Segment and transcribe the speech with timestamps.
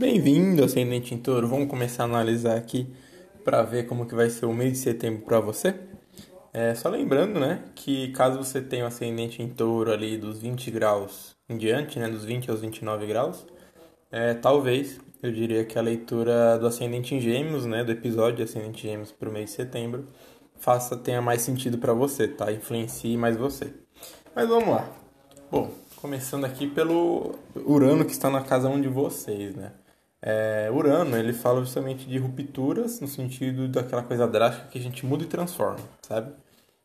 [0.00, 1.46] Bem-vindo, Ascendente em Touro.
[1.46, 2.86] Vamos começar a analisar aqui
[3.44, 5.74] para ver como que vai ser o mês de setembro para você.
[6.54, 10.70] É, só lembrando, né, que caso você tenha um ascendente em Touro ali dos 20
[10.70, 13.44] graus em diante, né, dos 20 aos 29 graus,
[14.10, 18.44] é, talvez eu diria que a leitura do ascendente em Gêmeos, né, do episódio de
[18.44, 20.06] ascendente em Gêmeos para o mês de setembro,
[20.56, 22.50] faça tenha mais sentido para você, tá?
[22.50, 23.74] Influencie mais você.
[24.34, 24.90] Mas vamos lá.
[25.50, 29.72] Bom, começando aqui pelo Urano que está na casa 1 de vocês, né?
[30.22, 35.06] É, Urano, ele fala justamente de rupturas no sentido daquela coisa drástica que a gente
[35.06, 36.32] muda e transforma, sabe?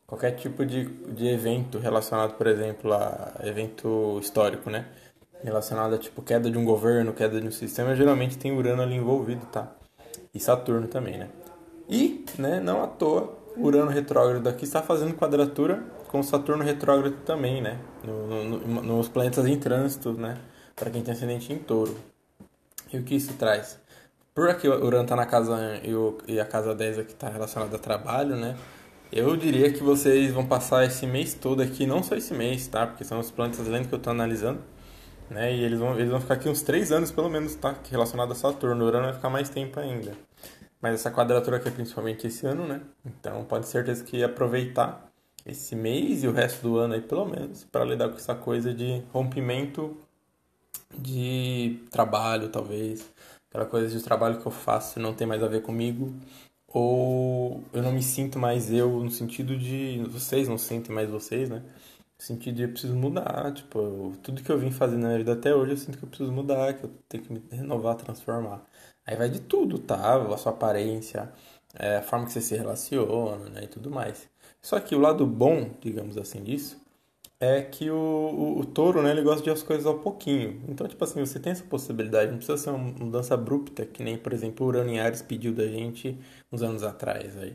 [0.06, 4.86] Qualquer tipo de, de evento relacionado, por exemplo, a evento histórico, né?
[5.42, 8.94] Relacionado a tipo queda de um governo, queda de um sistema, geralmente tem Urano ali
[8.94, 9.70] envolvido, tá?
[10.32, 11.28] E Saturno também, né?
[11.88, 17.60] E, né, não à toa, Urano retrógrado aqui está fazendo quadratura com Saturno retrógrado também,
[17.60, 17.78] né?
[18.02, 20.38] No, no, nos planetas em trânsito, né?
[20.74, 21.96] Para quem tem ascendente em touro.
[22.92, 23.80] E o que isso traz?
[24.34, 27.28] Por aqui o Urano está na casa e, o, e a casa 10 aqui está
[27.28, 28.56] relacionada a trabalho, né?
[29.10, 32.86] Eu diria que vocês vão passar esse mês todo aqui, não só esse mês, tá?
[32.86, 34.60] Porque são os planetas lentos que eu estou analisando,
[35.30, 35.54] né?
[35.54, 37.74] E eles vão, eles vão ficar aqui uns 3 anos pelo menos, tá?
[37.90, 38.84] Relacionado a Saturno.
[38.84, 40.12] O Urano vai ficar mais tempo ainda.
[40.80, 42.82] Mas essa quadratura aqui é principalmente esse ano, né?
[43.04, 45.10] Então pode certeza que aproveitar
[45.46, 48.74] esse mês e o resto do ano aí pelo menos para lidar com essa coisa
[48.74, 49.96] de rompimento
[50.94, 53.12] de trabalho, talvez.
[53.48, 56.14] Aquela coisa de trabalho que eu faço não tem mais a ver comigo.
[56.68, 60.02] Ou eu não me sinto mais eu, no sentido de.
[60.10, 61.62] Vocês não sentem mais vocês, né?
[62.18, 63.52] No sentido de eu preciso mudar.
[63.54, 66.04] Tipo, eu, tudo que eu vim fazendo na minha vida até hoje eu sinto que
[66.04, 68.64] eu preciso mudar, que eu tenho que me renovar, transformar.
[69.06, 70.16] Aí vai de tudo, tá?
[70.16, 71.32] A sua aparência,
[71.74, 73.64] é, a forma que você se relaciona, né?
[73.64, 74.28] E tudo mais.
[74.62, 76.85] Só que o lado bom, digamos assim, disso
[77.38, 80.62] é que o, o, o, touro, né, ele gosta de as coisas ao pouquinho.
[80.68, 84.16] Então, tipo assim, você tem essa possibilidade, não precisa ser uma mudança abrupta, que nem,
[84.16, 86.18] por exemplo, o Urano em Ares pediu da gente
[86.50, 87.54] uns anos atrás aí,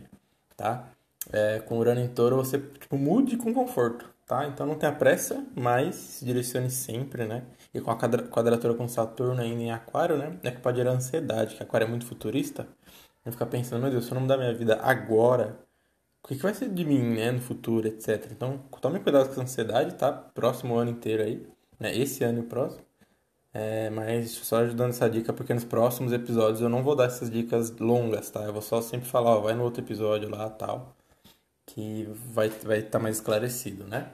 [0.56, 0.90] tá?
[1.32, 4.46] É, com o Urano em touro, você, tipo, mude com conforto, tá?
[4.48, 7.44] Então não tenha pressa, mas se direcione sempre, né?
[7.74, 10.38] E com a quadratura com Saturno ainda em aquário, né?
[10.44, 12.68] É que pode gerar ansiedade, que aquário é muito futurista.
[13.26, 15.60] Eu ficar pensando, meu Deus, se eu não mudar minha vida agora,
[16.24, 18.30] o que, vai ser de mim, né, no futuro, etc.
[18.32, 20.12] Então, tome cuidado com essa ansiedade, tá?
[20.12, 21.46] Próximo ano inteiro aí,
[21.80, 21.96] né?
[21.96, 22.84] Esse ano e o próximo.
[23.54, 27.30] É, mas só ajudando essa dica, porque nos próximos episódios eu não vou dar essas
[27.30, 28.42] dicas longas, tá?
[28.44, 30.96] Eu vou só sempre falar, ó, vai no outro episódio lá, tal,
[31.66, 34.12] que vai estar vai tá mais esclarecido, né?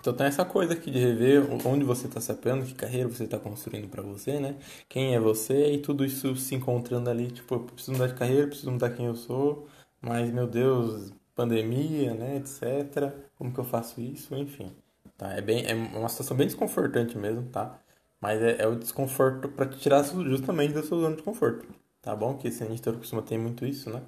[0.00, 3.24] Então tem essa coisa aqui de rever onde você está se apoiando, que carreira você
[3.24, 4.56] está construindo para você, né?
[4.88, 8.48] Quem é você e tudo isso se encontrando ali, tipo, eu preciso mudar de carreira,
[8.48, 9.68] preciso mudar quem eu sou,
[10.00, 13.12] mas meu Deus, pandemia, né, etc.
[13.36, 14.34] Como que eu faço isso?
[14.34, 14.74] Enfim,
[15.16, 15.32] tá?
[15.32, 17.78] É bem, é uma situação bem desconfortante mesmo, tá?
[18.20, 21.66] Mas é, é o desconforto para te tirar justamente da sua zona de conforto,
[22.00, 22.36] tá bom?
[22.36, 24.02] Que esse editor costuma ter muito isso, né?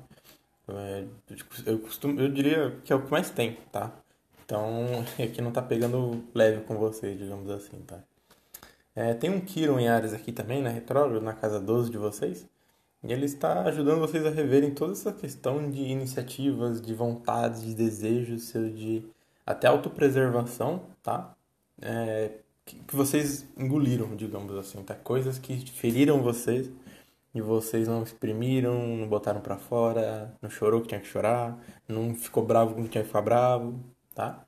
[0.69, 1.05] É,
[1.67, 3.93] eu costumo, eu diria que é o que mais tem, tá?
[4.45, 7.99] Então, aqui não tá pegando leve com vocês, digamos assim, tá?
[8.95, 10.71] É, tem um Kiron em Ares aqui também, né?
[10.71, 12.47] Retrógrado, na casa 12 de vocês.
[13.05, 17.75] E ele está ajudando vocês a reverem toda essa questão de iniciativas, de vontades, de
[17.75, 19.05] desejos, de
[19.45, 21.37] até autopreservação, tá?
[21.83, 22.31] É,
[22.65, 24.95] que, vocês engoliram, digamos assim, tá?
[24.95, 26.71] Coisas que feriram vocês
[27.35, 32.15] e vocês não exprimiram, não botaram para fora, não chorou que tinha que chorar, não
[32.15, 33.79] ficou bravo que tinha que ficar bravo,
[34.15, 34.47] tá?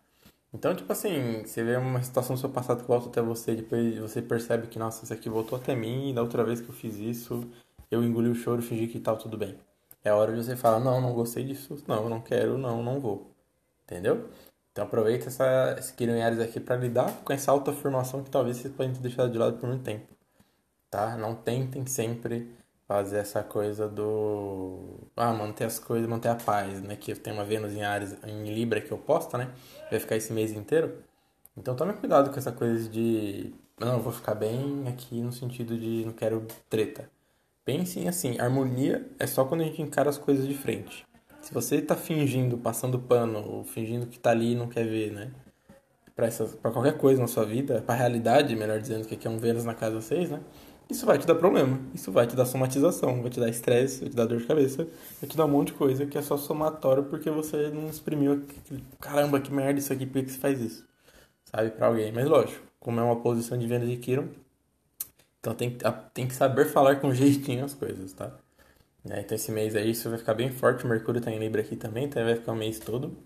[0.54, 3.98] Então, tipo assim, você vê uma situação do seu passado que volta até você, depois
[3.98, 6.74] você percebe que, nossa, isso aqui voltou até mim, e da outra vez que eu
[6.74, 7.46] fiz isso,
[7.90, 9.56] eu engoli o choro fingi que tal tudo bem.
[10.04, 13.00] É a hora de você falar, não, não gostei disso, não, não quero, não, não
[13.00, 13.30] vou.
[13.84, 14.28] Entendeu?
[14.72, 18.92] Então aproveita essa, esse Ares aqui para lidar com essa autoafirmação que talvez vocês podem
[18.92, 20.06] ter deixado de lado por muito tempo.
[20.90, 21.16] Tá?
[21.16, 22.48] Não tentem sempre
[22.86, 26.96] fazer essa coisa do ah, manter as coisas, manter a paz, né?
[26.96, 29.50] Que tenho uma Vênus em Ares em Libra que eu posto, né?
[29.90, 31.02] Vai ficar esse mês inteiro.
[31.56, 35.78] Então tome cuidado com essa coisa de não, eu vou ficar bem aqui no sentido
[35.78, 37.10] de não quero treta.
[37.66, 41.04] Pensem assim, harmonia é só quando a gente encara as coisas de frente.
[41.40, 45.10] Se você está fingindo, passando pano, ou fingindo que está ali e não quer ver,
[45.10, 45.32] né?
[46.14, 49.64] Para qualquer coisa na sua vida, para realidade, melhor dizendo, que aqui é um Vênus
[49.64, 50.40] na casa 6, né?
[50.88, 54.10] Isso vai te dar problema, isso vai te dar somatização, vai te dar estresse, vai
[54.10, 54.84] te dar dor de cabeça,
[55.20, 58.44] vai te dar um monte de coisa que é só somatório porque você não exprimiu.
[59.00, 60.86] Caramba, que merda isso aqui, por que você faz isso?
[61.44, 62.12] Sabe, para alguém.
[62.12, 64.28] Mas lógico, como é uma posição de Vênus de Kiron,
[65.46, 65.78] então tem,
[66.12, 68.36] tem que saber falar com jeitinho as coisas, tá?
[69.08, 70.84] É, então esse mês aí isso vai ficar bem forte.
[70.84, 73.16] O Mercúrio tá em Libra aqui também, então vai ficar o mês todo.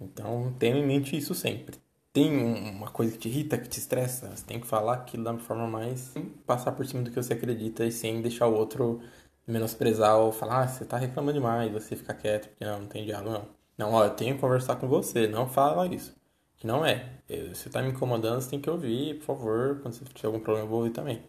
[0.00, 1.78] Então tenha em mente isso sempre,
[2.12, 5.36] tem uma coisa que te irrita, que te estressa, você tem que falar aquilo da
[5.38, 6.14] forma mais
[6.46, 9.00] passar por cima do que você acredita e sem deixar o outro
[9.46, 13.04] menosprezar ou falar, ah, você tá reclamando demais, você ficar quieto, porque não, não tem
[13.04, 13.48] diálogo, não.
[13.78, 16.14] Não, ó, eu tenho que conversar com você, não fala isso.
[16.56, 17.20] Que não é.
[17.52, 20.66] Você tá me incomodando, você tem que ouvir, por favor, quando você tiver algum problema,
[20.66, 21.22] eu vou ouvir também.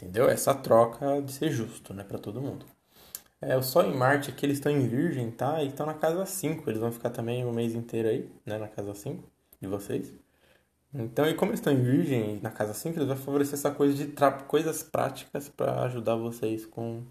[0.00, 0.28] Entendeu?
[0.30, 2.64] Essa troca de ser justo, né, para todo mundo.
[3.40, 5.62] É, o Sol e Marte aqui, eles estão em Virgem, tá?
[5.62, 8.68] E estão na casa 5, eles vão ficar também o mês inteiro aí, né, na
[8.68, 9.24] casa 5
[9.60, 10.12] de vocês.
[10.94, 13.94] Então, e como eles estão em Virgem na casa 5, eles vão favorecer essa coisa
[13.94, 14.12] de
[14.46, 17.04] coisas práticas para ajudar vocês com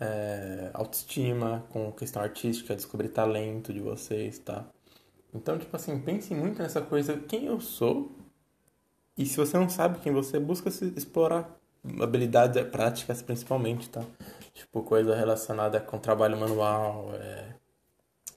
[0.00, 4.66] é, autoestima, com questão artística, descobrir talento de vocês, tá?
[5.34, 8.10] Então, tipo assim, pense muito nessa coisa, quem eu sou,
[9.16, 11.61] e se você não sabe quem você é, busca se explorar
[12.00, 14.04] habilidades práticas principalmente, tá?
[14.54, 17.54] Tipo, coisa relacionada com trabalho manual, é,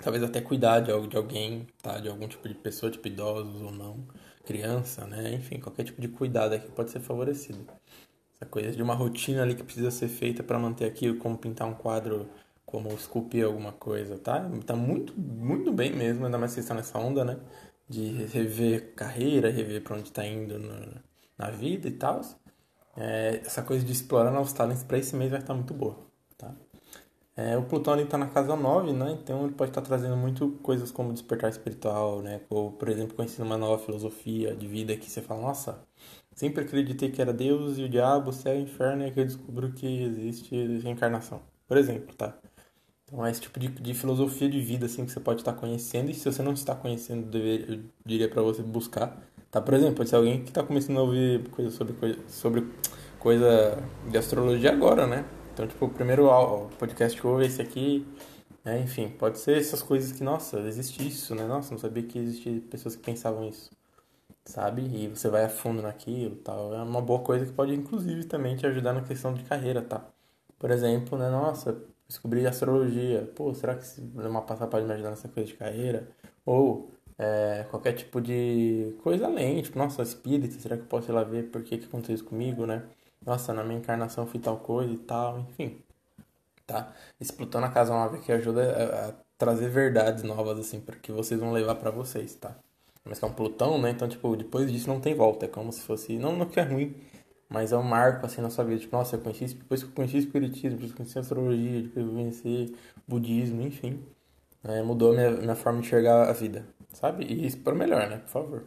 [0.01, 1.99] talvez até cuidar de, alguém, tá?
[1.99, 4.07] De algum tipo de pessoa, tipo idosos ou não,
[4.45, 5.33] criança, né?
[5.33, 7.65] Enfim, qualquer tipo de cuidado aqui pode ser favorecido.
[8.35, 11.67] Essa coisa de uma rotina ali que precisa ser feita para manter aquilo, como pintar
[11.67, 12.29] um quadro,
[12.65, 14.49] como esculpir alguma coisa, tá?
[14.65, 17.39] Tá muito, muito bem mesmo, ainda mais que você está nessa onda, né?
[17.87, 21.01] De rever carreira, rever para onde está indo na,
[21.37, 22.21] na vida e tal.
[22.97, 25.97] É, essa coisa de explorar novos talentos para esse mês vai estar muito boa,
[26.37, 26.53] tá?
[27.37, 29.11] É, o Plutão ali está na casa 9, né?
[29.21, 32.41] Então ele pode estar trazendo muito coisas como despertar espiritual, né?
[32.49, 35.79] Ou, por exemplo, conhecer uma nova filosofia de vida que você fala, nossa,
[36.33, 39.19] sempre acreditei que era Deus e o diabo, o céu e o inferno, e que
[39.19, 41.41] eu descubro que existe reencarnação.
[41.67, 42.37] Por exemplo, tá?
[43.05, 46.09] Então é esse tipo de, de filosofia de vida assim que você pode estar conhecendo
[46.09, 49.21] e se você não está conhecendo, dever, eu diria para você buscar,
[49.51, 49.61] tá?
[49.61, 52.67] Por exemplo, ser alguém que está começando a ouvir coisas sobre coisa, sobre
[53.19, 53.77] coisa
[54.09, 55.25] de astrologia agora, né?
[55.53, 56.27] Então, tipo, o primeiro
[56.79, 58.05] podcast que ouve esse aqui,
[58.63, 58.79] né?
[58.81, 61.45] Enfim, pode ser essas coisas que, nossa, existe isso, né?
[61.45, 63.71] Nossa, não sabia que existia pessoas que pensavam isso,
[64.45, 64.81] sabe?
[64.83, 66.73] E você vai a fundo naquilo tal.
[66.73, 70.05] É uma boa coisa que pode, inclusive, também te ajudar na questão de carreira, tá?
[70.59, 71.29] Por exemplo, né?
[71.29, 73.29] Nossa, descobri astrologia.
[73.35, 73.85] Pô, será que
[74.15, 76.07] uma passada pode me ajudar nessa coisa de carreira?
[76.45, 81.13] Ou é, qualquer tipo de coisa além, tipo, nossa, espírito, será que eu posso ir
[81.13, 82.83] lá ver por que, que aconteceu isso comigo, né?
[83.25, 85.81] nossa, na minha encarnação fui tal coisa e tal, enfim.
[86.65, 86.93] Tá?
[87.19, 91.11] Esse Plutão na casa 9 aqui ajuda a, a trazer verdades novas, assim, para que
[91.11, 92.55] vocês vão levar para vocês, tá?
[93.03, 93.91] Mas que é um Plutão, né?
[93.91, 95.45] Então, tipo, depois disso não tem volta.
[95.45, 96.17] É como se fosse.
[96.17, 96.95] Não, não que é ruim,
[97.49, 98.79] mas é um marco, assim, na sua vida.
[98.81, 101.93] Tipo, nossa, eu conheci, depois que eu conheci Espiritismo, depois que eu conheci Astrologia, depois
[101.93, 102.75] que eu conheci
[103.07, 104.03] Budismo, enfim.
[104.63, 107.25] É, mudou minha, minha forma de enxergar a vida, sabe?
[107.25, 108.17] E isso para melhor, né?
[108.17, 108.63] Por favor.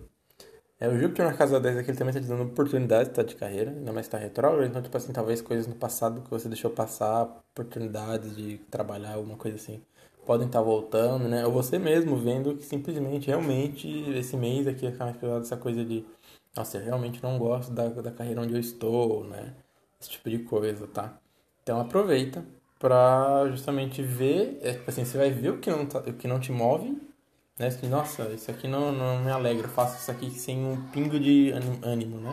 [0.81, 3.35] É, o Júpiter na casa 10 aqui ele também está te dando oportunidades tá, de
[3.35, 6.71] carreira, ainda mais está retrógrado, então, tipo assim, talvez coisas no passado que você deixou
[6.71, 9.83] passar, oportunidades de trabalhar, alguma coisa assim,
[10.25, 11.45] podem estar tá voltando, né?
[11.45, 15.85] Ou você mesmo vendo que simplesmente, realmente, esse mês aqui é mais pesado essa coisa
[15.85, 16.05] de,
[16.57, 19.55] nossa, eu realmente não gosto da, da carreira onde eu estou, né?
[20.01, 21.19] Esse tipo de coisa, tá?
[21.63, 22.45] Então aproveita
[22.79, 26.29] para justamente ver, é, tipo assim, você vai ver o que não, tá, o que
[26.29, 26.97] não te move
[27.59, 27.67] né?
[27.67, 31.19] Assim, nossa, isso aqui não, não me alegra, eu faço isso aqui sem um pingo
[31.19, 31.53] de
[31.83, 32.33] ânimo, né?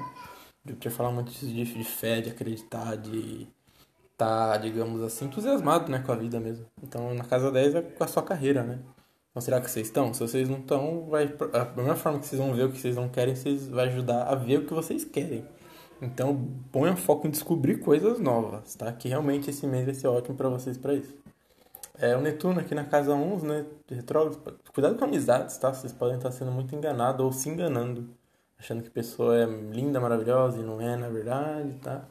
[0.66, 3.48] Júpiter fala muito de, de fé, de acreditar, de
[4.18, 6.66] tá, digamos assim, entusiasmado né, com a vida mesmo.
[6.82, 8.80] Então, na casa 10 é com a sua carreira, né?
[9.36, 10.14] Então, será que vocês estão?
[10.14, 12.96] Se vocês não estão, vai, a primeira forma que vocês vão ver o que vocês
[12.96, 15.44] não querem, vocês vai ajudar a ver o que vocês querem.
[16.02, 18.90] Então, ponha foco em descobrir coisas novas, tá?
[18.94, 21.14] Que realmente esse mês vai ser ótimo para vocês para isso.
[22.00, 23.66] É, o Netuno aqui na casa 11, né?
[23.90, 24.58] Retrógrado.
[24.74, 25.74] Cuidado com amizades, tá?
[25.74, 28.08] Vocês podem estar sendo muito enganados ou se enganando.
[28.58, 32.06] Achando que a pessoa é linda, maravilhosa e não é, na verdade, tá?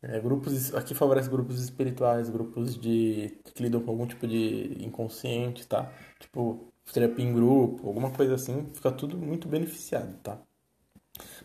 [0.00, 5.66] É, grupos, aqui favorece grupos espirituais, grupos de que lidam com algum tipo de inconsciente,
[5.66, 5.92] tá?
[6.20, 10.38] Tipo, terapia em grupo, alguma coisa assim, fica tudo muito beneficiado, tá?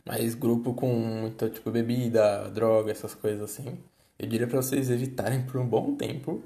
[0.06, 3.80] Mas grupo com muita, tipo, bebida, droga, essas coisas assim,
[4.20, 6.44] eu diria para vocês evitarem por um bom tempo,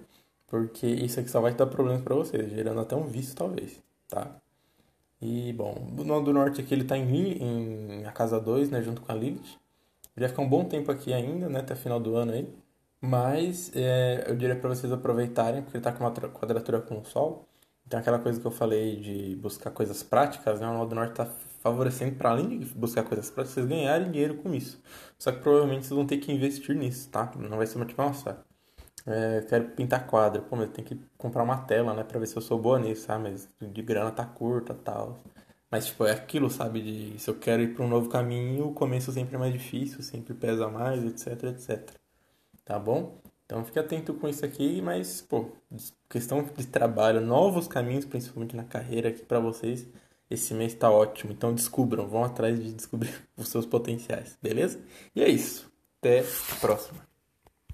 [0.47, 4.39] porque isso aqui só vai dar problemas para vocês, gerando até um vício talvez, tá?
[5.21, 8.81] E, bom, o nó do norte aqui ele tá em, em a casa 2, né,
[8.81, 9.57] junto com a Lilith.
[10.17, 12.50] Ele vai ficar um bom tempo aqui ainda, né, até final do ano aí.
[13.00, 17.05] Mas é, eu diria para vocês aproveitarem, porque ele tá com uma quadratura com o
[17.05, 17.47] Sol.
[17.86, 21.13] Então aquela coisa que eu falei de buscar coisas práticas, né, o nó do norte
[21.15, 21.25] tá
[21.62, 24.81] favorecendo para além de buscar coisas práticas, vocês ganharem dinheiro com isso.
[25.19, 27.31] Só que provavelmente vocês vão ter que investir nisso, tá?
[27.38, 28.43] Não vai ser uma tipo, nossa,
[29.05, 30.43] é, quero pintar quadro.
[30.43, 32.03] Pô, mas tem que comprar uma tela, né?
[32.03, 33.24] Pra ver se eu sou boa nisso, sabe?
[33.24, 35.17] Mas de grana tá curta tal.
[35.69, 36.81] Mas, tipo, é aquilo, sabe?
[36.81, 40.01] De se eu quero ir pra um novo caminho, o começo sempre é mais difícil,
[40.01, 41.91] sempre pesa mais, etc, etc.
[42.65, 43.21] Tá bom?
[43.45, 45.51] Então fique atento com isso aqui, mas, pô,
[46.09, 49.88] questão de trabalho, novos caminhos, principalmente na carreira aqui para vocês,
[50.29, 54.79] Esse mês está ótimo, então descubram, vão atrás de descobrir os seus potenciais, beleza?
[55.15, 55.71] E é isso.
[56.00, 56.21] Até
[56.51, 57.07] a próxima.